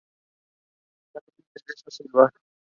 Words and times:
Carmen 1.13 1.43
Teresa 1.53 1.91
Silva. 1.91 2.31